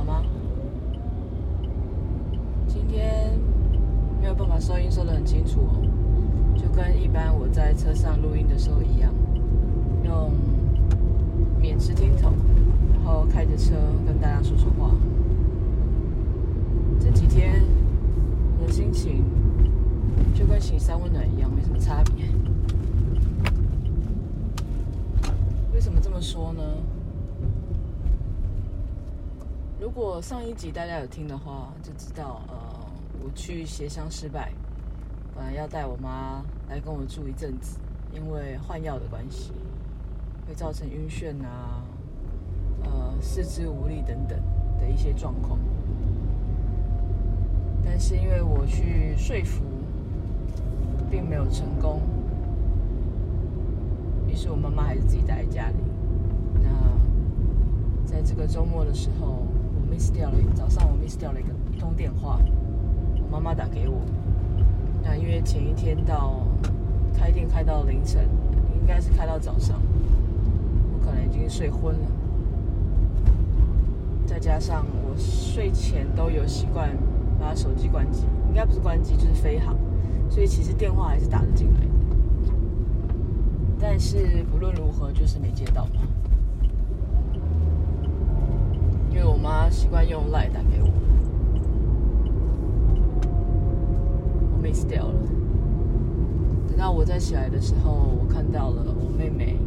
[0.00, 0.22] 好吗？
[2.66, 3.38] 今天
[4.18, 5.76] 没有办法收音收得很清楚哦，
[6.56, 9.12] 就跟一般我在车上录音的时候一样，
[10.02, 10.32] 用
[11.60, 12.32] 免治听筒，
[12.94, 13.74] 然后开着车
[14.06, 14.90] 跟大家说说话。
[16.98, 17.62] 这几天
[18.58, 19.22] 我的心情
[20.34, 22.24] 就跟行山温暖一样，没什么差别。
[25.74, 26.62] 为什么这么说呢？
[29.80, 32.54] 如果上一集大家有听的话，就知道，呃，
[33.24, 34.52] 我去协商失败，
[35.34, 37.78] 本来要带我妈来跟我住一阵子，
[38.12, 39.52] 因为换药的关系，
[40.46, 41.82] 会造成晕眩啊，
[42.84, 44.38] 呃，四肢无力等等
[44.78, 45.58] 的一些状况。
[47.82, 49.64] 但是因为我去说服，
[51.10, 52.02] 并没有成功，
[54.28, 55.76] 于是我妈妈还是自己待在家里。
[56.62, 56.68] 那
[58.04, 59.46] 在这个周末的时候。
[60.00, 62.40] Miss 掉了，早上我 miss 掉了一个通电话，
[63.22, 64.00] 我妈妈打给我。
[65.02, 66.40] 那因为前一天到
[67.14, 68.26] 开店开到凌晨，
[68.80, 69.78] 应该是开到早上，
[70.94, 72.06] 我可能已经睡昏了。
[74.26, 76.96] 再加上我睡前都有习惯
[77.38, 79.76] 把手机关机，应该不是关机就是飞航，
[80.30, 81.80] 所以其实电话还是打得进来。
[83.78, 86.00] 但是不论如何，就是没接到嘛。
[89.10, 90.88] 因为我妈习惯用 LINE 打给我，
[94.52, 95.20] 我 miss 掉了。
[96.68, 99.58] 等到我再起来的时候，我看到了我妹妹，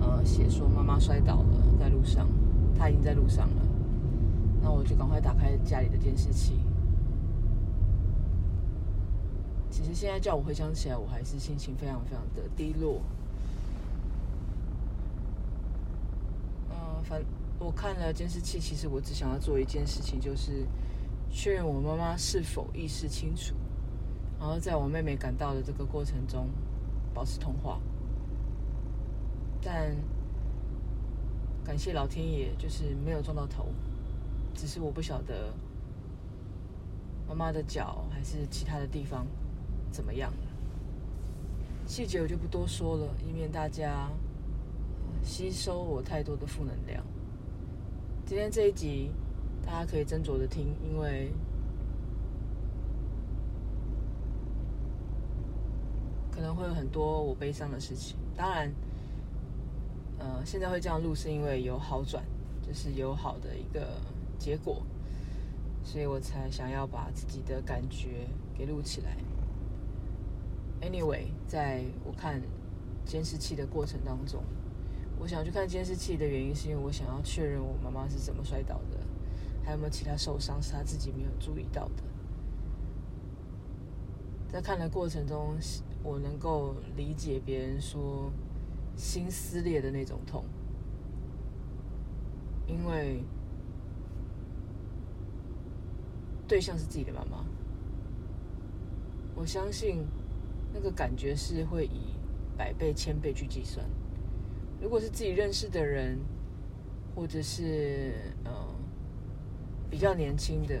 [0.00, 2.28] 呃，写说妈妈摔倒了，在路上，
[2.78, 3.62] 她已经在路上了。
[4.62, 6.60] 那我就赶快打开家里的监视器。
[9.70, 13.00] 其实现在叫我回想起来，我还是心情非常非常的低落。
[16.70, 17.22] 嗯、反。
[17.60, 20.66] 我看了监视器，其实我只想要做一件事情，就是
[21.30, 23.54] 确认我妈妈是否意识清楚，
[24.38, 26.48] 然后在我妹妹赶到的这个过程中
[27.12, 27.78] 保持通话。
[29.60, 29.94] 但
[31.62, 33.66] 感谢老天爷，就是没有撞到头，
[34.54, 35.52] 只是我不晓得
[37.28, 39.26] 妈妈的脚还是其他的地方
[39.90, 40.48] 怎么样了。
[41.86, 44.08] 细节我就不多说了，以免大家
[45.22, 47.04] 吸收我太多的负能量。
[48.30, 49.10] 今天这一集，
[49.66, 51.32] 大家可以斟酌的听，因为
[56.30, 58.16] 可能会有很多我悲伤的事情。
[58.36, 58.72] 当然，
[60.16, 62.22] 呃，现在会这样录，是因为有好转，
[62.62, 64.00] 就是有好的一个
[64.38, 64.80] 结果，
[65.82, 69.16] 所以我才想要把自己的感觉给录起来。
[70.80, 72.40] Anyway，在我看
[73.04, 74.40] 监视器的过程当中。
[75.20, 78.98] 我想去看监视器的原因，是因为我想要确认我妈妈是怎么摔倒的，
[79.62, 82.02] 还有没有其他受伤是她自己没有注意到的。
[84.48, 85.56] 在看的过程中，
[86.02, 88.32] 我能够理解别人说
[88.96, 90.42] 心撕裂的那种痛，
[92.66, 93.22] 因为
[96.48, 97.44] 对象是自己的妈妈，
[99.34, 100.04] 我相信
[100.72, 102.16] 那个感觉是会以
[102.56, 103.86] 百倍、千倍去计算。
[104.80, 106.18] 如果是自己认识的人，
[107.14, 108.14] 或者是
[108.44, 108.50] 嗯
[109.90, 110.80] 比较年轻的，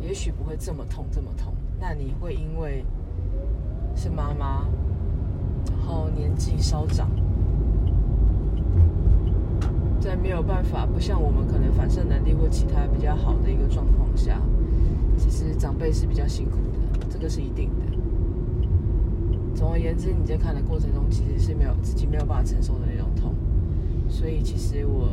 [0.00, 1.54] 也许不会这么痛这么痛。
[1.80, 2.84] 那你会因为
[3.94, 4.66] 是妈妈，
[5.70, 7.10] 然后年纪稍长，
[10.00, 14.40] 在没有办法，不像我们可能反射能力或其他比较好的一个状况下，
[15.16, 17.91] 其实长辈是比较辛苦的，这个是一定的。
[19.62, 23.32] 总而言之，你在看的过程中，其实是没有自己没有办法承受的那种痛，
[24.08, 25.08] 所以其实我，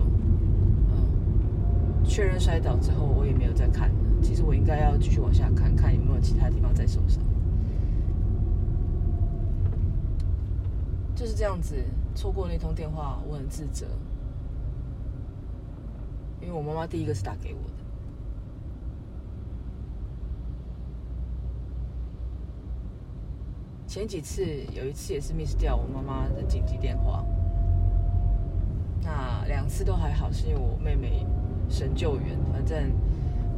[0.91, 3.95] 嗯，确认摔倒之后，我也没有再看了。
[4.23, 7.21] 其实我应该要继续往下看看有没有其他地方在受伤。
[11.13, 11.75] 就是这样子，
[12.15, 13.85] 错过那通电话，我很自责，
[16.41, 17.83] 因为我妈妈第一个是打给我的。
[23.89, 27.25] 前几次有一次也是 miss 掉我妈妈的紧急电话，
[29.01, 31.25] 那两次都还好，是因为我妹妹
[31.67, 32.37] 神救援。
[32.53, 32.91] 反正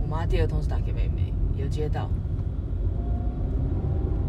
[0.02, 2.10] 我妈第二通是打给妹妹，有接到。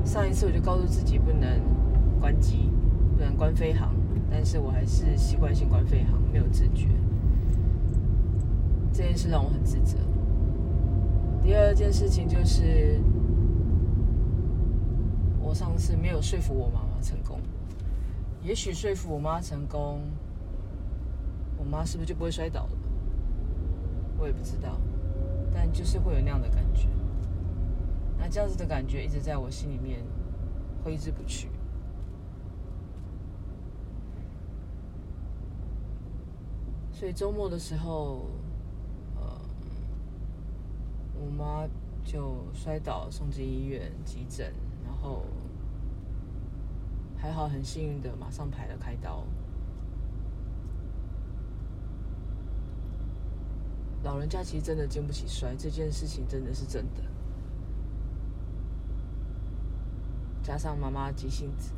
[0.04, 1.60] 上一次我就告诉自己不能
[2.18, 2.68] 关机，
[3.16, 3.94] 不能关飞航，
[4.28, 6.88] 但是我还是习惯性关飞航，没有自觉。
[8.92, 9.98] 这件事让我很自责。
[11.40, 13.00] 第二件事情就是。
[15.52, 17.38] 我上次没有说服我妈妈成功，
[18.42, 20.00] 也许说服我妈成功，
[21.58, 22.70] 我妈是不是就不会摔倒了？
[24.16, 24.80] 我也不知道，
[25.52, 26.88] 但就是会有那样的感觉。
[28.18, 30.02] 那这样子的感觉一直在我心里面
[30.82, 31.50] 挥之不去。
[36.90, 38.24] 所以周末的时候，
[39.16, 39.38] 呃，
[41.14, 41.68] 我妈
[42.02, 44.50] 就摔倒，送进医院急诊，
[44.82, 45.24] 然后
[47.22, 49.24] 还好，很幸运的马上排了开刀。
[54.02, 57.04] 老人家其实真的经不起摔，这件事情真的是真的。
[60.42, 61.70] 加上妈妈急性子，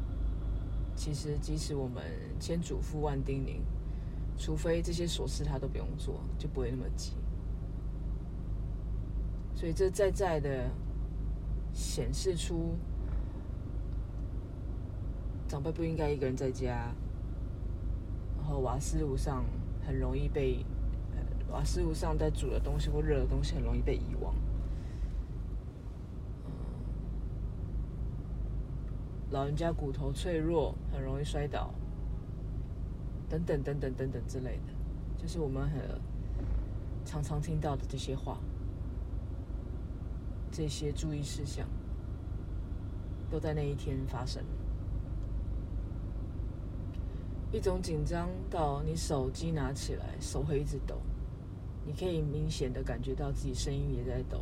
[0.96, 2.02] 其实即使我们
[2.40, 3.60] 千嘱咐万叮咛，
[4.38, 7.12] 除非这些琐事她都不用做，就不会那么急。
[9.54, 10.70] 所以这在在的
[11.74, 12.78] 显示出，
[15.48, 16.92] 长辈不应该一个人在家，
[18.36, 19.44] 然后瓦斯炉上
[19.86, 20.64] 很容易被。
[21.52, 24.34] 瓦斯炉上在煮的东西或热的东西很容易被遗忘。
[29.30, 31.72] 老人家骨头脆弱，很容易摔倒，
[33.28, 34.72] 等等等等等等之类的，
[35.16, 35.80] 就是我们很
[37.04, 38.40] 常常听到的这些话，
[40.50, 41.68] 这些注意事项，
[43.30, 44.42] 都在那一天发生。
[47.54, 50.96] 一种紧张到你手机拿起来，手会一直抖。
[51.86, 54.40] 你可以明显的感觉到自己声音也在抖，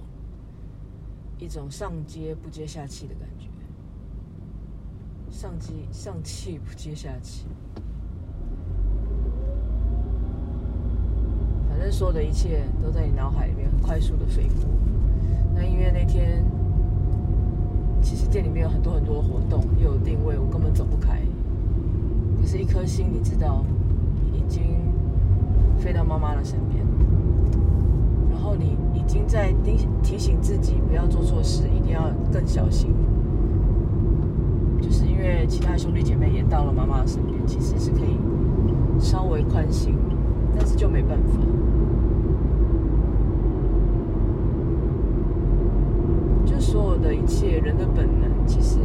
[1.38, 3.48] 一种上接不接下气的感觉，
[5.30, 7.44] 上气上气不接下气，
[11.68, 14.64] 反正所有的一切都在你脑海里面很快速的飞过。
[15.54, 16.42] 那因为那天
[18.00, 21.20] 其实店里面有很多很多活动，又有定位，我根本走不开。
[22.40, 23.64] 可是，一心你知道，
[24.32, 24.62] 已经
[25.78, 26.84] 飞到妈妈的身边。
[28.30, 32.94] 然后你已经在提提醒自己不要做错事，一定要更小心。
[34.80, 38.18] 就是因为其他兄弟姐妹也到了妈妈的身边，其实是可以
[38.98, 39.94] 稍微宽心，
[40.56, 41.40] 但是就没办法。
[46.44, 48.78] 就所有的一切，人的本能，其实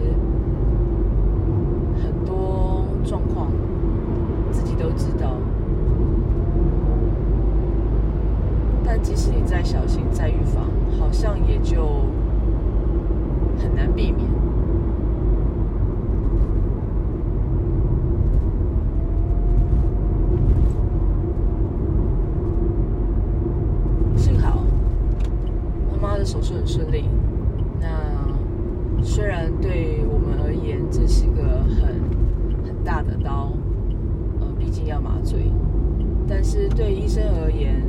[2.01, 3.51] 很多状况
[4.51, 5.33] 自己都知道。
[8.83, 10.63] 但即使你再小心、再预防，
[10.97, 12.06] 好像也就
[13.59, 14.25] 很难避免。
[24.15, 24.63] 幸好
[25.91, 27.05] 妈妈的手术很顺利。
[27.79, 27.87] 那
[29.03, 31.95] 虽然对我们而言这是个很
[32.65, 33.51] 很大的刀，
[34.39, 35.51] 呃，毕竟要麻醉，
[36.27, 37.81] 但是对医生而言，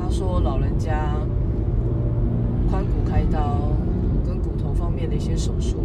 [0.00, 1.14] 他说：“老人家
[2.70, 3.72] 髋骨开刀
[4.26, 5.76] 跟骨头方面的一些手术，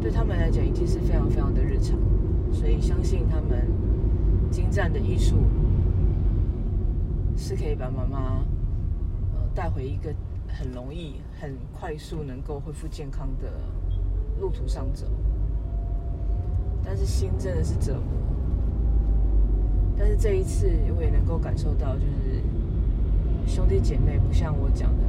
[0.00, 1.96] 对他们来讲已经是非常非常的日常，
[2.52, 3.66] 所以相信他们
[4.50, 5.36] 精湛的医术
[7.36, 8.44] 是可以把妈妈
[9.34, 10.12] 呃带回一个
[10.58, 13.52] 很容易、很快速能够恢复健康的
[14.40, 15.06] 路途上走。
[16.84, 18.02] 但是心真的是折磨。
[19.98, 22.42] 但是这一次我也能够感受到，就是。”
[23.44, 25.04] 兄弟姐妹不像我讲的，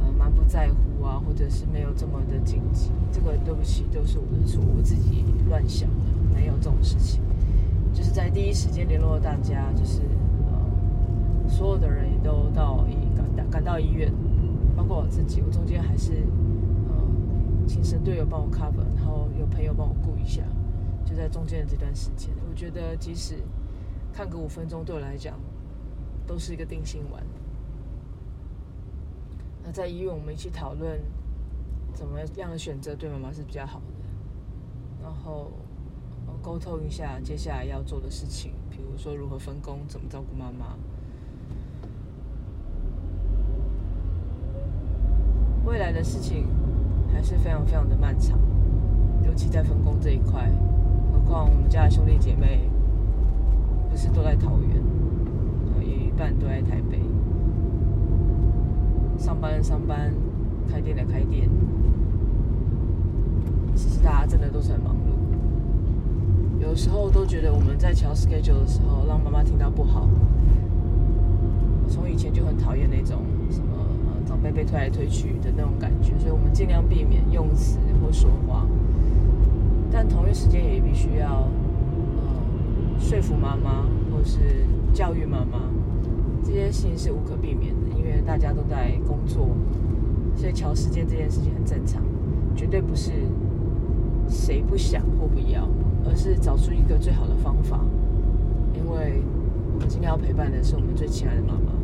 [0.00, 2.92] 呃，蛮不在乎啊，或者是没有这么的紧急。
[3.10, 7.20] 这个对不起，都是我的错，我自己乱想的，没有这种事情。
[7.92, 10.02] 就是在第一时间联络大家，就是
[10.46, 12.94] 呃，所有的人也都到医
[13.50, 14.12] 赶到医院，
[14.76, 16.12] 包括我自己，我中间还是
[16.88, 16.94] 呃，
[17.66, 20.42] 请神队友帮我 cover，然后有朋友帮我顾一下，
[21.04, 23.36] 就在中间的这段时间，我觉得即使
[24.12, 25.38] 看个五分钟，对我来讲。
[26.26, 27.20] 都是一个定心丸。
[29.64, 31.00] 那在医院，我们一起讨论
[31.92, 35.50] 怎么样的选择对妈妈是比较好的，然后
[36.40, 40.76] 沟通一下接下来要做的事情，比如说如何分工，怎么照顾妈妈。
[45.70, 46.46] 未来的事情
[47.12, 48.36] 还是非常非常的漫长，
[49.24, 50.50] 尤其在分工这一块。
[51.12, 52.68] 何况我们家的兄弟姐妹
[53.88, 54.82] 不是都在桃园。
[55.76, 56.98] 有一半都在台北
[59.16, 60.12] 上班的上班，
[60.68, 61.48] 开店的开店。
[63.76, 70.08] 其实大家真的都是很忙碌，有时候都觉得我们在调 schedule 的时候，让妈妈听到不好。
[71.88, 73.22] 从以前就很讨厌那种
[74.40, 78.66] 长辈被推来推去的那种感觉，所以我们尽量避免用词或说话。
[79.92, 81.46] 但同一时间也必须要，
[82.16, 85.60] 呃，说服妈妈或是教育妈妈。
[86.42, 89.48] 这件事情是无可避免的，因为大家都在工作，
[90.34, 92.02] 所以调时间这件事情很正常，
[92.56, 93.12] 绝对不是
[94.26, 95.68] 谁不想或不要，
[96.08, 97.78] 而是找出一个最好的方法。
[98.74, 99.22] 因为
[99.74, 101.79] 我们今天要陪伴的是我们最亲爱的妈妈。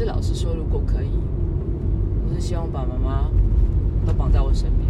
[0.00, 1.10] 是老实说，如果可以，
[2.26, 3.30] 我是希望把妈妈
[4.06, 4.88] 都绑在我身边。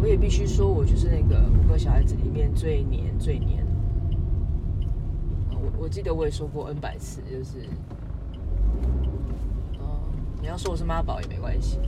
[0.00, 3.62] 我也必须说，我就是那个五个小孩子里面最黏、最黏。
[5.50, 7.68] 我我记得我也说过 N 百次，就是，
[10.40, 11.78] 你要说我是妈宝也没关系，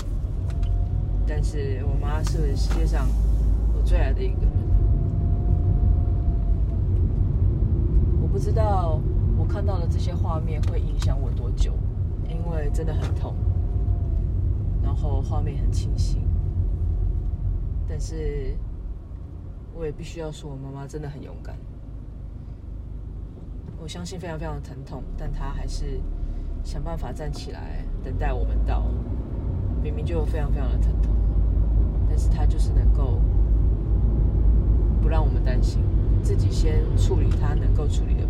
[1.27, 3.09] 但是我妈是世界上
[3.75, 4.53] 我最爱的一个人。
[8.21, 9.01] 我不知道
[9.39, 11.73] 我看到的这些画面会影响我多久，
[12.39, 13.35] 因为真的很痛，
[14.83, 16.21] 然后画面很清晰。
[17.89, 18.57] 但是，
[19.75, 21.57] 我也必须要说，我妈妈真的很勇敢。
[23.81, 26.01] 我相信非常非常的疼痛，但她还是
[26.63, 28.87] 想办法站起来，等待我们到。
[29.83, 31.15] 明明就非常非常的疼痛，
[32.09, 33.21] 但是她就是能够
[35.01, 35.81] 不让我们担心，
[36.23, 38.27] 自己先处理她能够处理的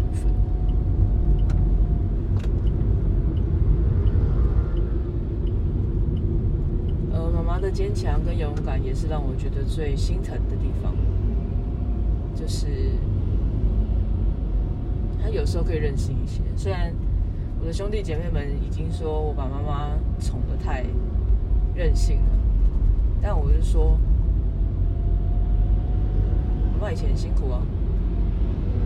[7.58, 7.68] 他。
[7.68, 10.94] 的坚强跟勇敢也是让我觉得最心疼的地方，
[12.32, 12.92] 就是
[15.20, 16.40] 他有时候可以任性一些。
[16.56, 16.94] 虽然
[17.60, 20.84] 我的兄弟姐妹们已经说我把妈妈宠得太
[21.74, 22.38] 任性了，
[23.20, 23.98] 但我就说，
[26.74, 27.60] 妈妈以前很辛苦啊，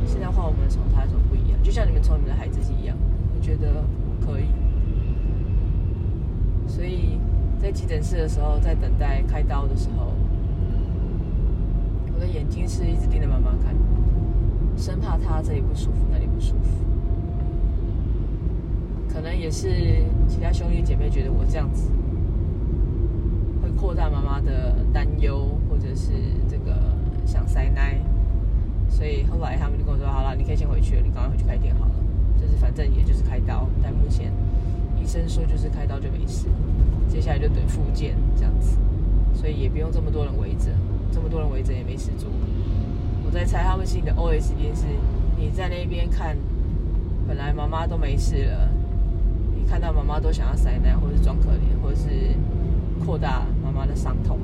[0.06, 2.96] 现在换我们宠她的时候不一样，就像你们宠你们的孩子是一样，
[3.36, 3.84] 我觉得
[4.18, 4.46] 可以，
[6.66, 7.18] 所以。
[7.62, 10.12] 在急诊室的时候，在等待开刀的时候，
[12.12, 13.72] 我的眼睛是一直盯着妈妈看，
[14.76, 16.84] 生怕她这里不舒服，那里不舒服。
[19.08, 19.68] 可能也是
[20.26, 21.88] 其他兄弟姐妹觉得我这样子
[23.62, 26.10] 会扩大妈妈的担忧，或者是
[26.48, 26.74] 这个
[27.24, 27.96] 想塞奶，
[28.88, 31.94] 所以后来他们就跟我说：“好了，你可以先回去了，你赶快回去开店好了。
[32.40, 34.32] 就是反正也就是开刀，但目前
[35.00, 36.48] 医生说就是开刀就没事。”
[37.12, 38.78] 接下来就等复健这样子，
[39.34, 40.70] 所以也不用这么多人围着，
[41.12, 42.26] 这么多人围着也没事做。
[43.26, 44.86] 我在猜他们心里的 OS 一定是：
[45.36, 46.34] 你在那边看，
[47.28, 48.70] 本来妈妈都没事了，
[49.54, 52.08] 你看到妈妈都想要塞奶，或者是装可怜，或者是
[53.04, 54.38] 扩大妈妈的伤痛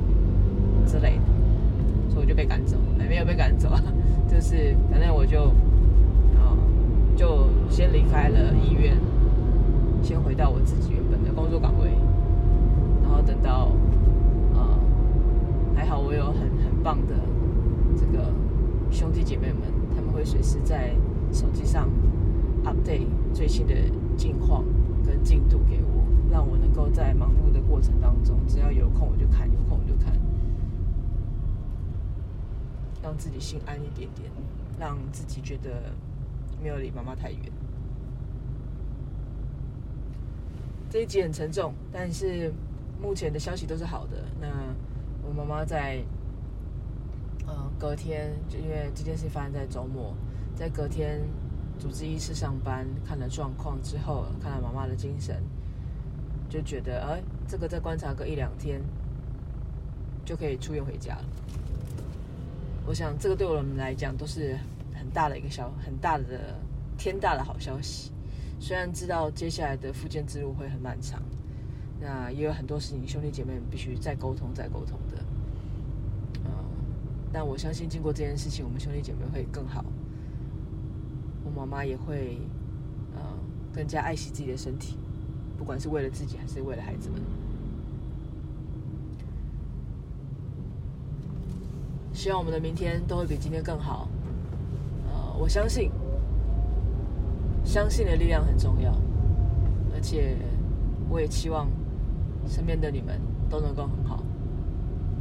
[0.85, 3.81] 之类的，所以我就被赶走，没有被赶走啊，
[4.29, 5.45] 就是反正我就
[6.37, 6.53] 啊，
[7.15, 8.95] 就先离开了医院，
[10.03, 11.89] 先回到我自己原本的工作岗位。
[13.01, 13.71] 然后等到，
[14.53, 14.79] 呃，
[15.75, 17.15] 还好我有很很棒的
[17.97, 18.31] 这个
[18.91, 20.95] 兄弟姐妹们，他们会随时在
[21.29, 21.89] 手机上
[22.63, 23.75] update 最新的
[24.15, 24.63] 近况
[25.05, 30.13] 跟进度给我，让我能够在忙碌的过程当中，只要有空我就看，有空我就看，
[33.03, 34.31] 让自己心安一点点，
[34.79, 35.91] 让自己觉得
[36.63, 37.41] 没有离妈妈太远。
[40.89, 42.53] 这一集很沉重，但是。
[43.01, 44.25] 目前的消息都是好的。
[44.41, 44.47] 那
[45.25, 46.03] 我妈妈在，
[47.79, 50.13] 隔天就因为这件事发生在周末，
[50.53, 51.21] 在隔天
[51.79, 55.41] 主治医师上班看了状况之后，看了妈妈的精神，
[56.49, 58.81] 就觉得，哎，这个再观察个一两天，
[60.25, 61.25] 就可以出院回家了。
[62.85, 64.57] 我想，这个对我们来讲都是
[64.93, 66.59] 很大的一个消，很大的
[66.97, 68.11] 天大的好消息。
[68.59, 71.21] 虽然知道接下来的复健之路会很漫长。
[72.01, 75.21] 那也有很多事情，兄弟姐妹们必须再沟通、再沟通的。
[77.31, 79.83] 但我相信经过这件事情，我们兄弟姐妹会更好。
[81.43, 82.37] 我妈妈也会，
[83.15, 83.21] 呃，
[83.73, 84.97] 更加爱惜自己的身体，
[85.57, 87.21] 不管是为了自己还是为了孩子们。
[92.13, 94.09] 希望我们的明天都会比今天更好。
[95.07, 95.91] 呃，我相信，
[97.63, 98.91] 相信的力量很重要，
[99.93, 100.35] 而且
[101.09, 101.67] 我也期望。
[102.47, 104.23] 身边的你们都能够很好，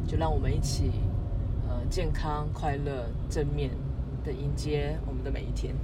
[0.06, 0.92] 就让我们一起，
[1.90, 3.70] 健康、快乐、正面
[4.24, 5.74] 的迎接我们的每一天。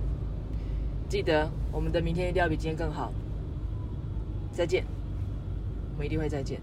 [1.09, 3.13] 记得我们的明天一定要比今天更好。
[4.53, 4.85] 再见，
[5.95, 6.61] 我们一定会再见。